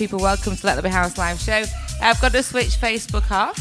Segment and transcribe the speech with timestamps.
[0.00, 0.18] people?
[0.18, 1.62] Welcome to Let There Be House live show.
[2.00, 3.58] I've got to switch Facebook off,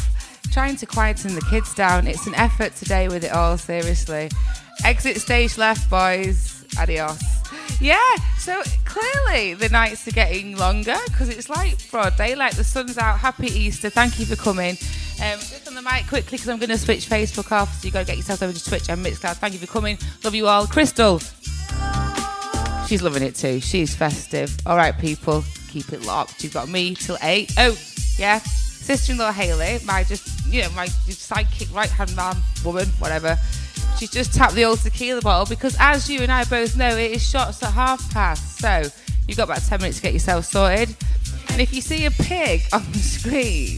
[0.54, 2.08] trying to quieten the kids down.
[2.08, 4.32] It's an effort today with it all, seriously.
[4.86, 6.64] Exit stage left, boys.
[6.80, 7.22] Adios.
[7.82, 12.54] Yeah, so clearly the nights are getting longer because it's like broad daylight.
[12.54, 13.20] The sun's out.
[13.20, 13.90] Happy Easter.
[13.90, 14.78] Thank you for coming.
[15.22, 17.82] Um, just on the mic quickly because I'm going to switch Facebook off.
[17.82, 19.36] So you got to get yourself over to Twitch and Mixcloud.
[19.36, 19.98] Thank you for coming.
[20.24, 20.68] Love you all.
[20.68, 21.20] Crystal.
[22.88, 23.60] She's loving it too.
[23.60, 24.56] She's festive.
[24.66, 26.44] All right, people, keep it locked.
[26.44, 27.54] You've got me till eight.
[27.58, 27.78] Oh,
[28.18, 28.40] yeah.
[28.40, 33.38] Sister-in-law Haley, my just you know my sidekick, right hand man, woman, whatever.
[34.00, 37.12] She's just tapped the old tequila bottle because, as you and I both know, it
[37.12, 38.58] is shots at half past.
[38.58, 38.90] So
[39.28, 40.96] you've got about ten minutes to get yourself sorted.
[41.50, 43.78] And if you see a pig on the screen,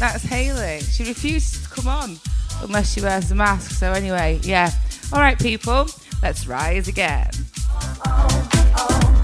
[0.00, 0.80] that's Haley.
[0.80, 2.18] She refuses to come on
[2.62, 3.70] unless she wears a mask.
[3.72, 4.72] So anyway, yeah.
[5.12, 5.86] All right, people,
[6.22, 7.30] let's rise again.
[7.34, 7.40] Me
[8.52, 9.23] say oh.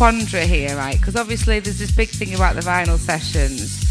[0.00, 0.98] Quandary here, right?
[0.98, 3.84] Because obviously there's this big thing about the vinyl sessions,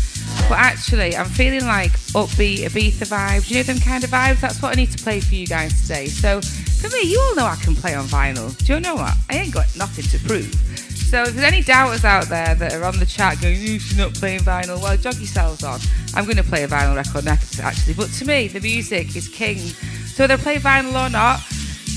[0.49, 3.47] but actually I'm feeling like upbeat Ibiza vibes.
[3.47, 4.39] You know them kind of vibes.
[4.39, 6.07] That's what I need to play for you guys today.
[6.07, 8.57] So for me, you all know I can play on vinyl.
[8.65, 9.13] Do you know what?
[9.29, 10.51] I ain't got nothing to prove.
[10.97, 13.99] So if there's any doubters out there that are on the chat going, you should
[13.99, 15.79] not playing vinyl, well, jog yourselves on.
[16.15, 17.93] I'm going to play a vinyl record next, actually.
[17.93, 19.59] But to me, the music is king.
[19.59, 21.39] So whether I play vinyl or not,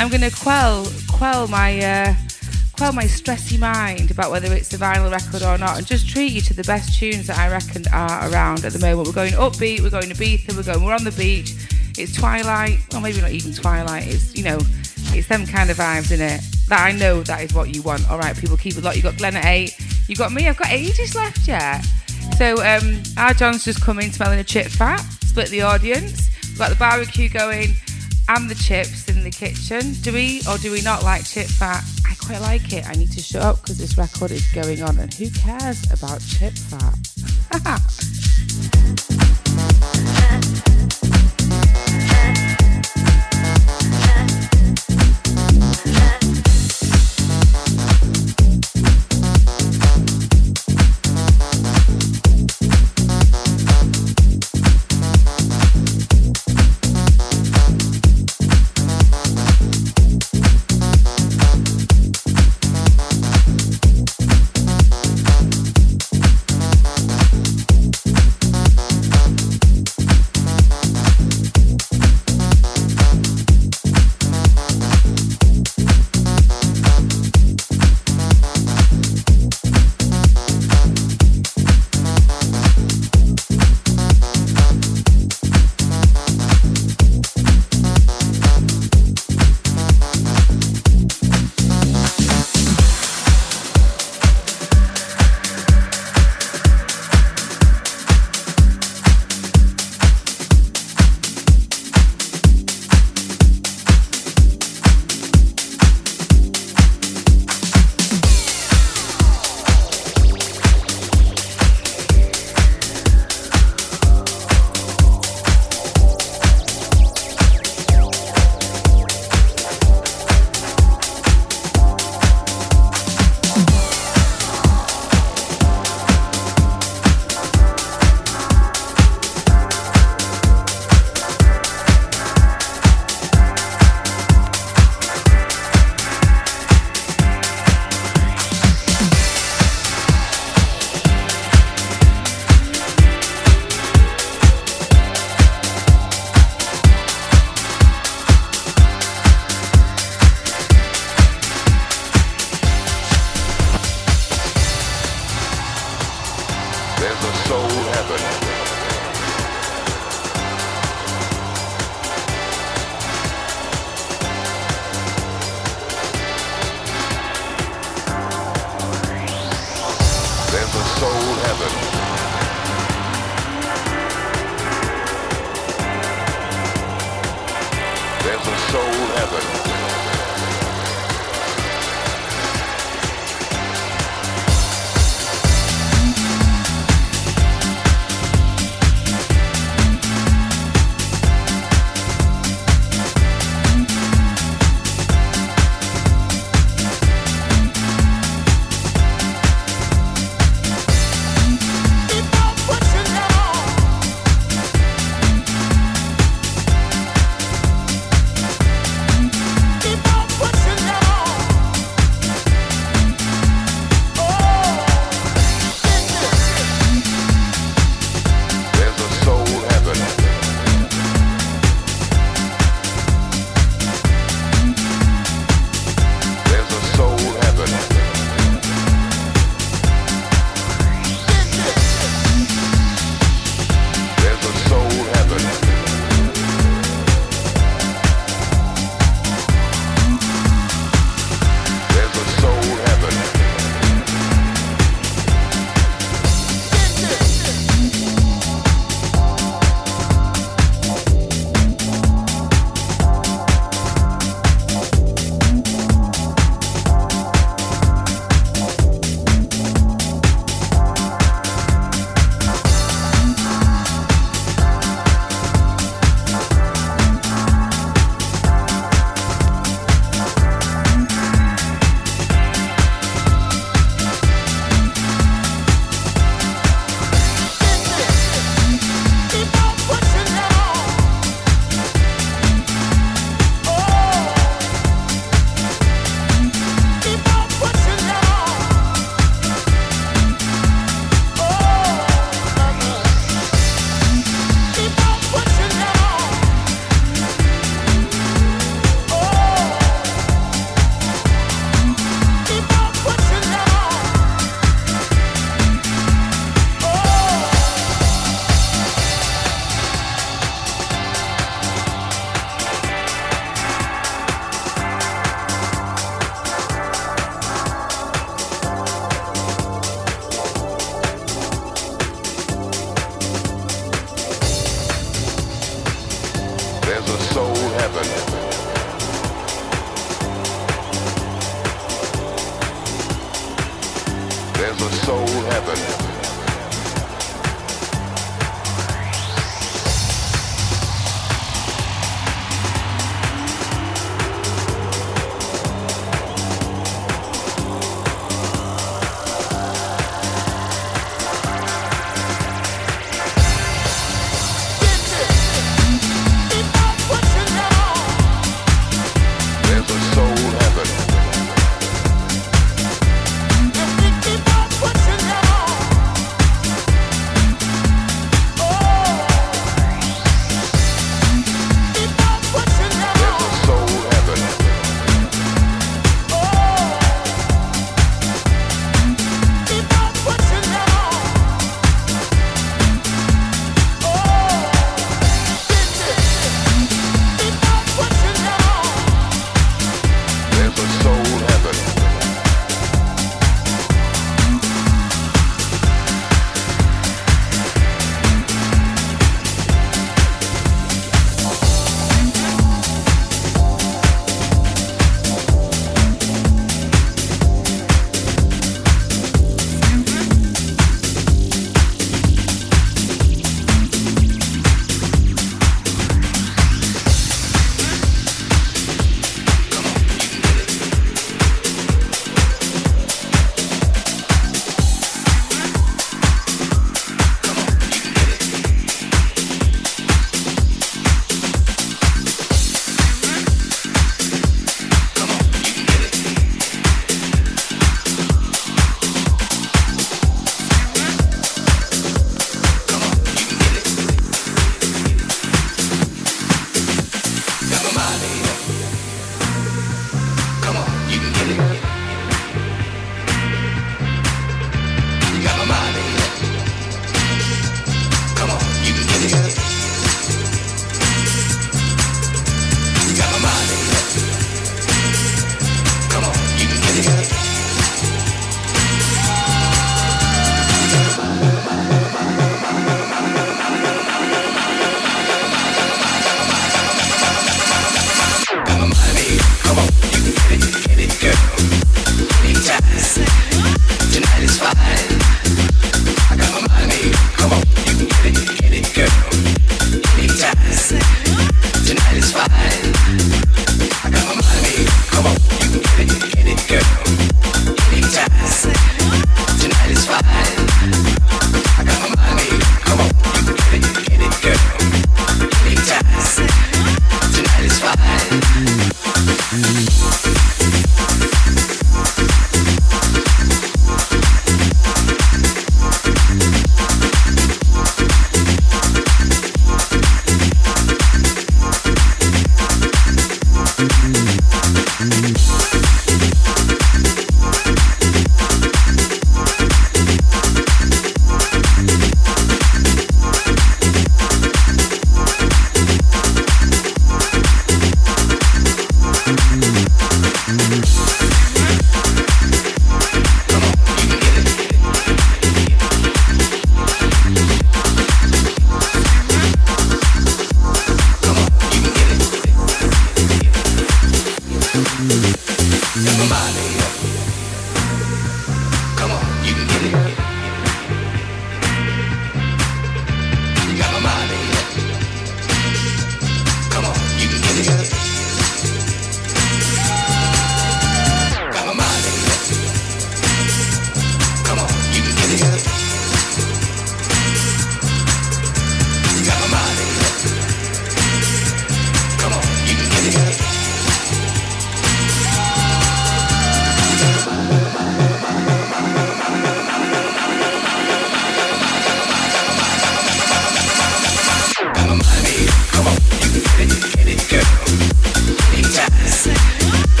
[0.00, 2.14] I'm going to quell quell my uh,
[2.80, 6.32] quell my stressy mind about whether it's a vinyl record or not, and just treat
[6.32, 9.06] you to the best tunes that I reckon are around at the moment.
[9.06, 11.52] We're going upbeat, we're going to Ibiza, we're going, we're on the beach.
[11.98, 14.06] It's twilight, or maybe not even twilight.
[14.06, 14.58] It's you know,
[15.12, 16.40] it's them kind of vibes in it.
[16.68, 18.10] That I know that is what you want.
[18.10, 18.96] All right, people, keep it locked.
[18.96, 19.76] You got Glenn at eight.
[20.08, 20.48] You got me.
[20.48, 21.84] I've got ages left yet.
[22.38, 25.00] So um, our John's just come in smelling a chip fat.
[25.20, 26.30] Split the audience.
[26.44, 27.74] We've got the barbecue going
[28.30, 29.92] and the chips in the kitchen.
[30.00, 31.84] Do we or do we not like chip fat?
[32.30, 32.88] Quite like it.
[32.88, 36.20] I need to shut up because this record is going on, and who cares about
[36.20, 36.96] chip fat?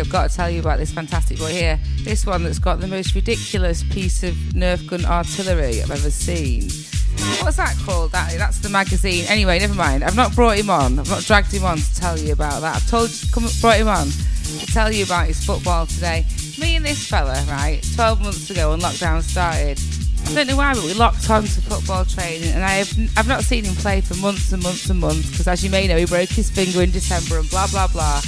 [0.00, 1.78] I've got to tell you about this fantastic boy here.
[2.02, 6.62] This one that's got the most ridiculous piece of Nerf gun artillery I've ever seen.
[7.40, 8.12] What's that called?
[8.12, 9.24] That that's the magazine.
[9.28, 10.04] Anyway, never mind.
[10.04, 10.98] I've not brought him on.
[10.98, 12.76] I've not dragged him on to tell you about that.
[12.76, 16.24] I've told come brought him on to tell you about his football today.
[16.58, 19.78] Me and this fella, right, 12 months ago when lockdown started.
[20.28, 23.28] I don't know why, but we locked on to football training, and I have I've
[23.28, 25.96] not seen him play for months and months and months because, as you may know,
[25.96, 28.20] he broke his finger in December and blah blah blah.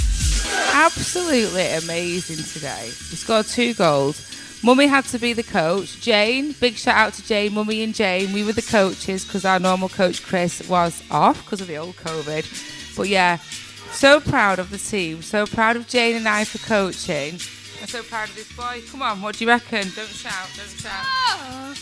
[0.73, 2.87] Absolutely amazing today.
[2.87, 4.25] He scored two goals.
[4.63, 6.01] Mummy had to be the coach.
[6.01, 8.33] Jane, big shout out to Jane, Mummy and Jane.
[8.33, 11.97] We were the coaches because our normal coach Chris was off because of the old
[11.97, 12.97] COVID.
[12.97, 13.37] But yeah,
[13.93, 15.23] so proud of the team.
[15.23, 17.35] So proud of Jane and I for coaching.
[17.81, 18.83] I'm so proud of this boy.
[18.91, 19.87] Come on, what do you reckon?
[19.95, 21.77] Don't shout, don't shout.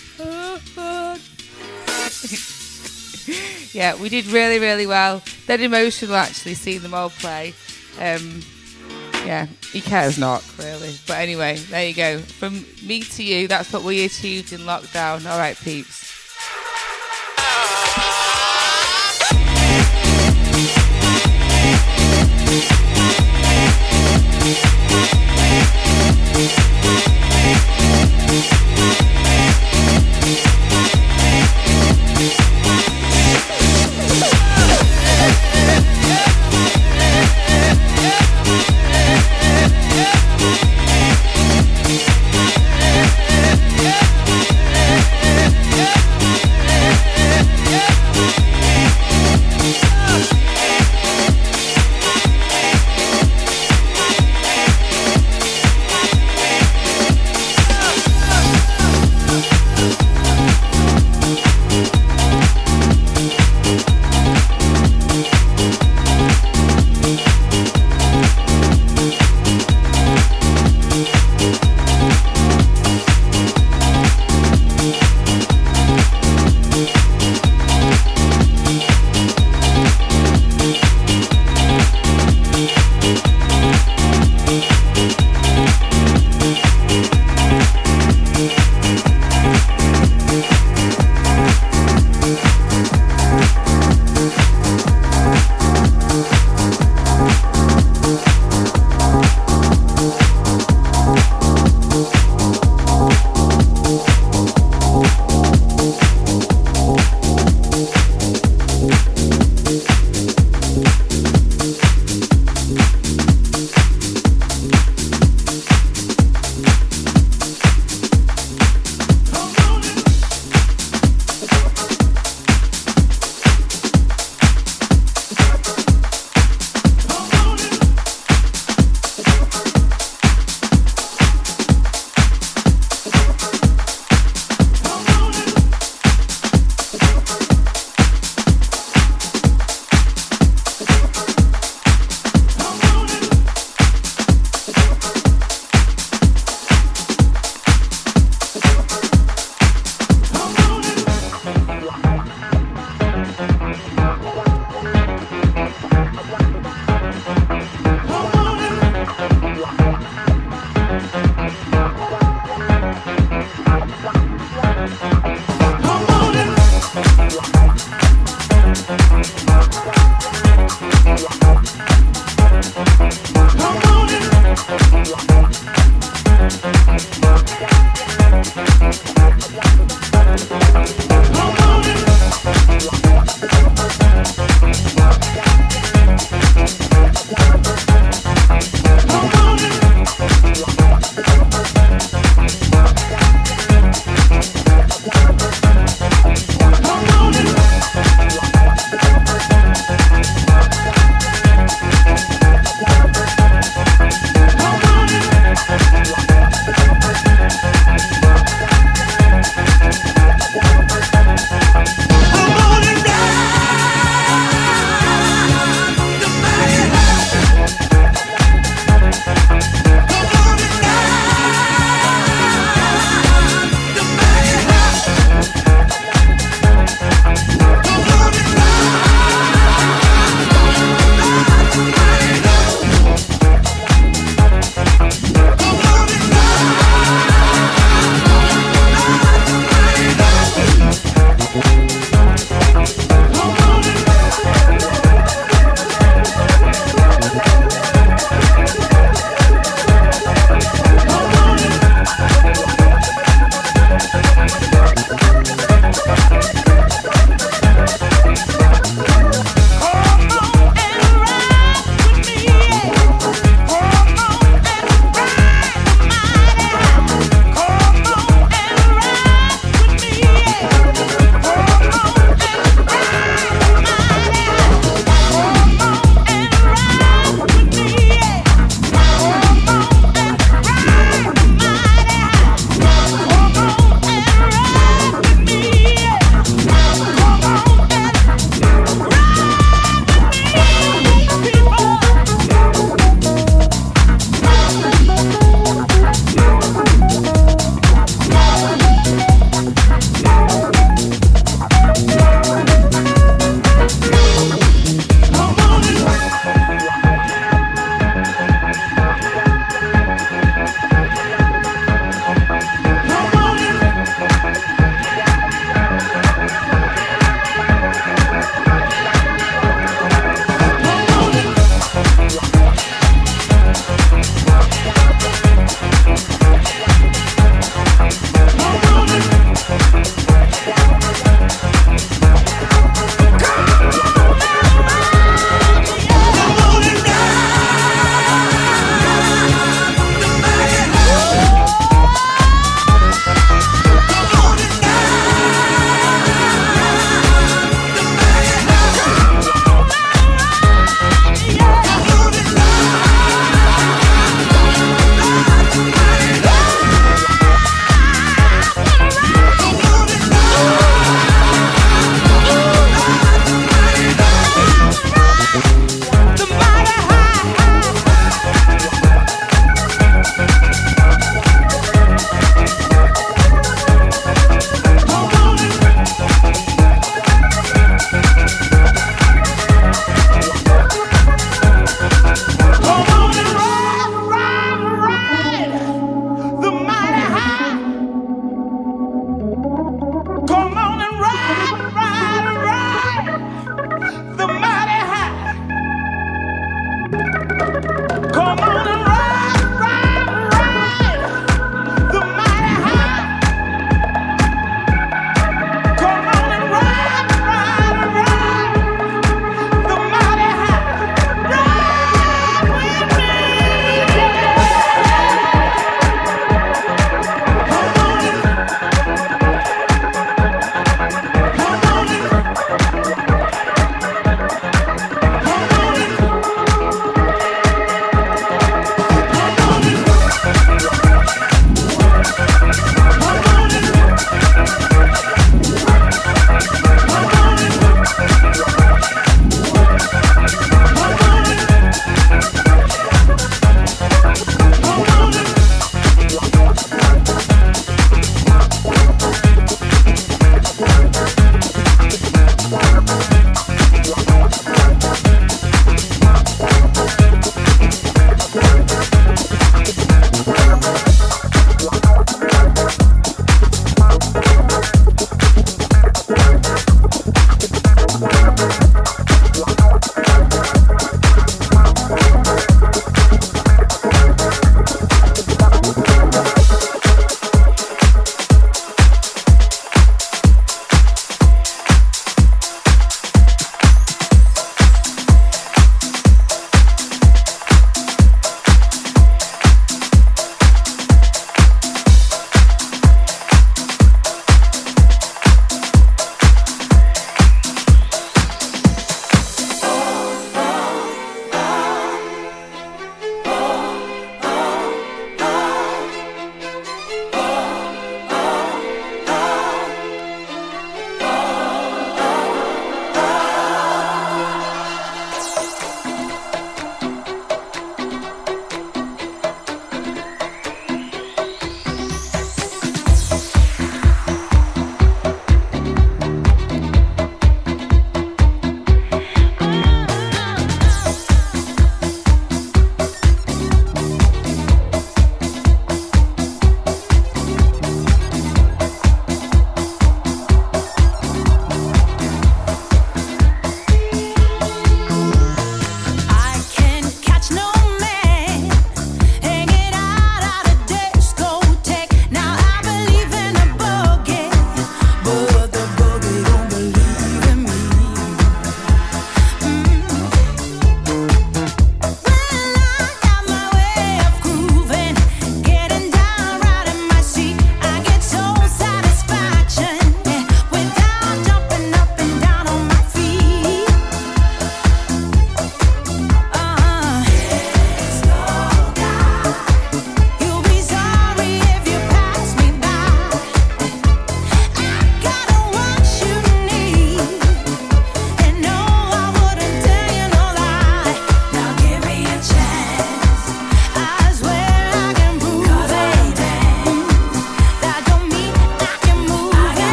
[3.74, 5.22] yeah, we did really, really well.
[5.46, 7.54] Dead emotional actually seeing them all play.
[7.98, 8.42] Um,
[9.26, 10.94] yeah, he cares not really.
[11.06, 12.18] But anyway, there you go.
[12.18, 15.28] From me to you, that's what we achieved in lockdown.
[15.30, 16.06] All right, peeps.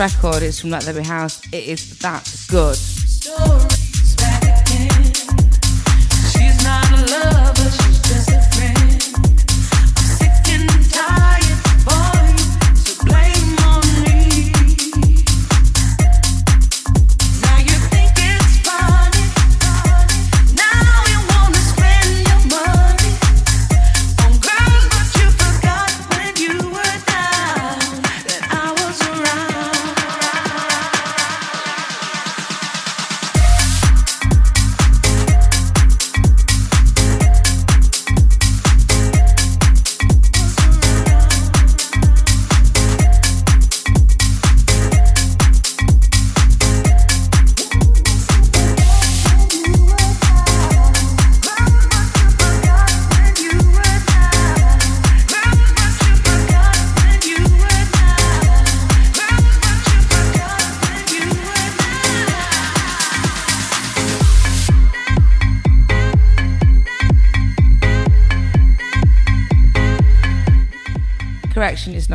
[0.00, 1.42] Record is from Let There Be House.
[1.52, 2.74] It is that good.
[2.74, 3.69] Stories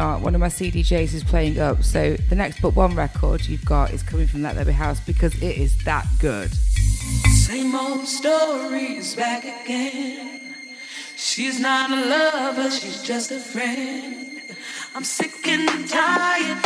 [0.06, 0.22] Not.
[0.22, 1.82] One of my CDJs is playing up.
[1.82, 5.34] So the next but one record you've got is coming from that Be House because
[5.41, 6.53] it is that good.
[6.53, 10.53] Same old stories back again.
[11.15, 14.41] She's not a lover, she's just a friend.
[14.94, 16.64] I'm sick and tired,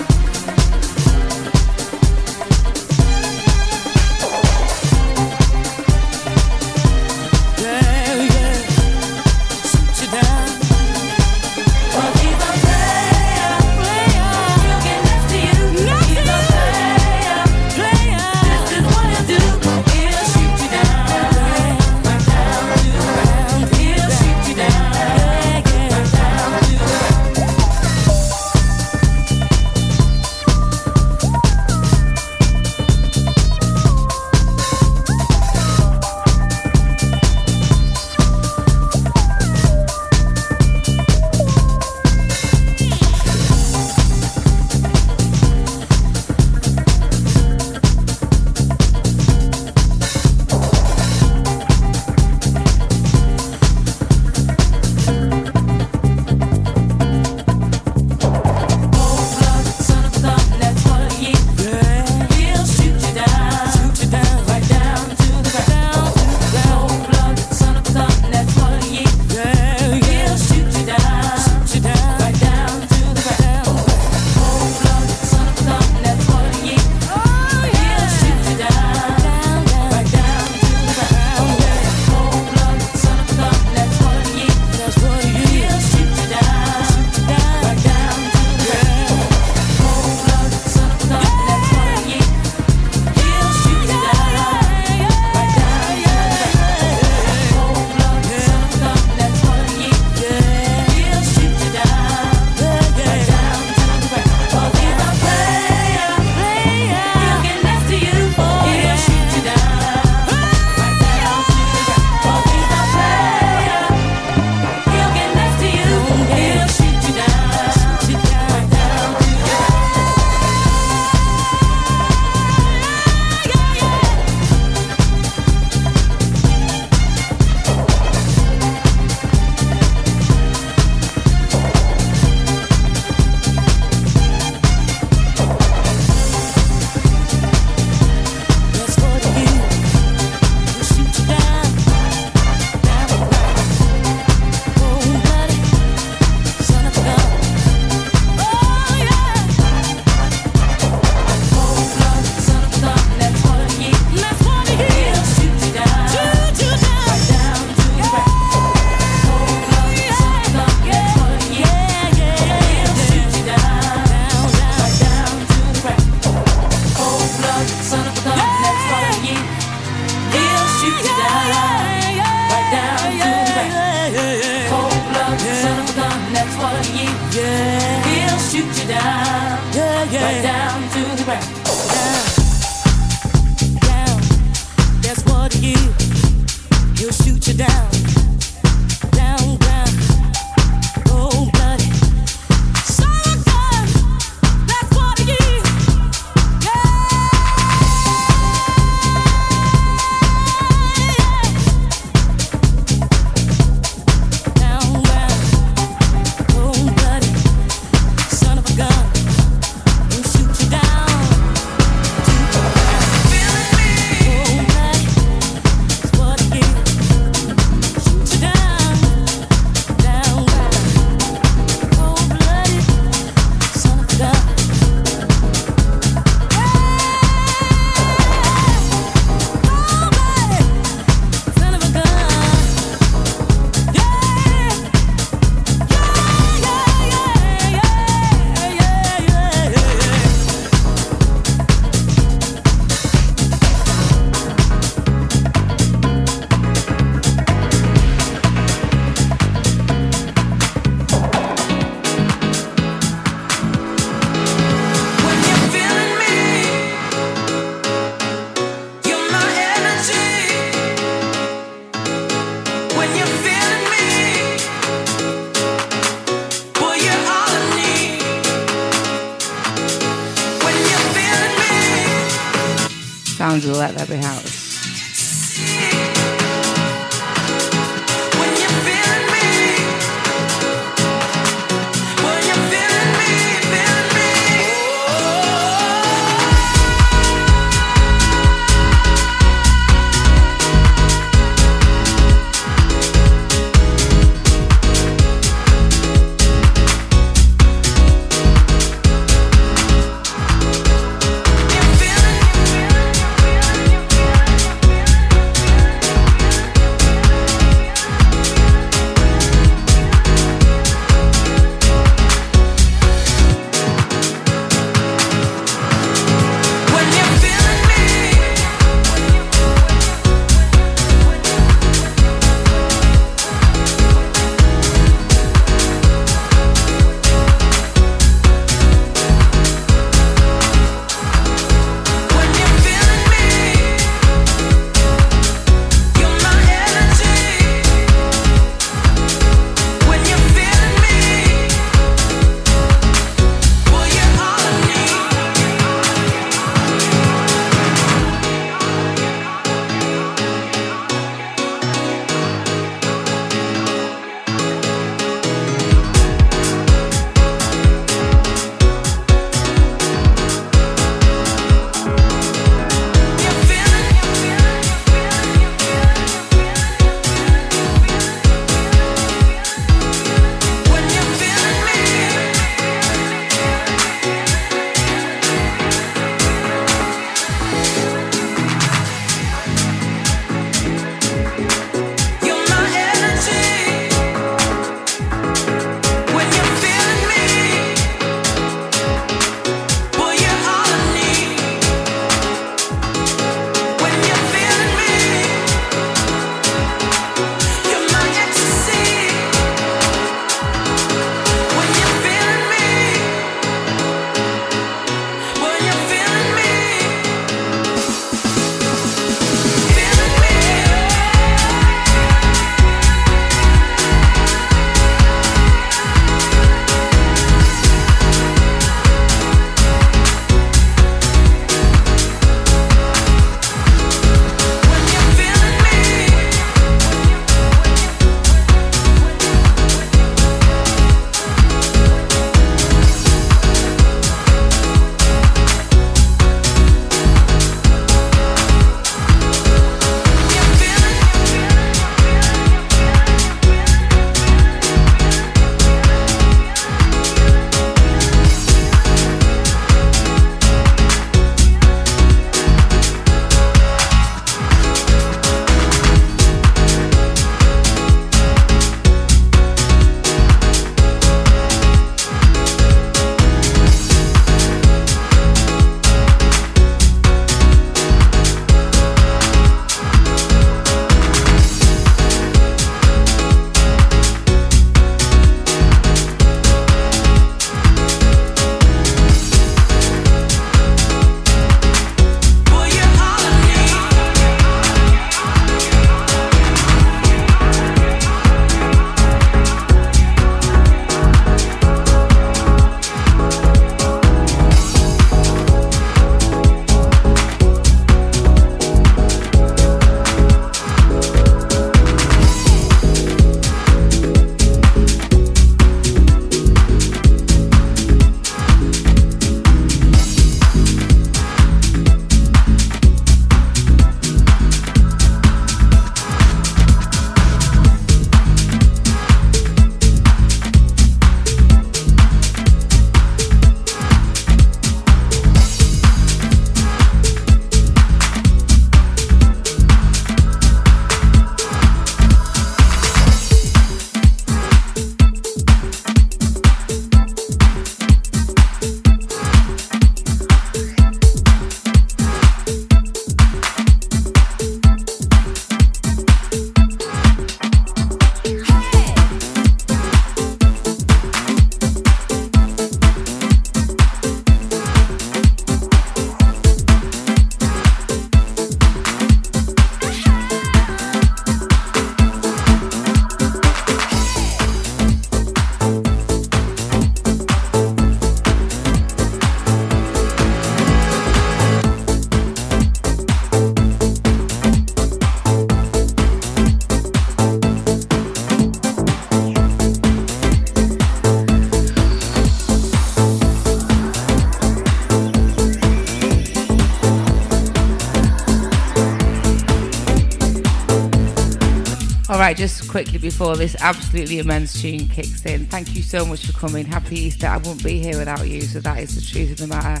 [592.30, 596.46] All right, just quickly before this absolutely immense tune kicks in, thank you so much
[596.46, 596.86] for coming.
[596.86, 597.48] Happy Easter.
[597.48, 600.00] I wouldn't be here without you, so that is the truth of the matter.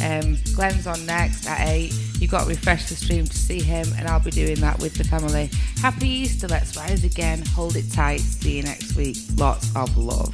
[0.00, 1.92] Um, Glenn's on next at 8.
[2.20, 4.94] You've got to refresh the stream to see him, and I'll be doing that with
[4.94, 5.50] the family.
[5.80, 6.46] Happy Easter.
[6.46, 7.44] Let's rise again.
[7.56, 8.20] Hold it tight.
[8.20, 9.16] See you next week.
[9.36, 10.32] Lots of love.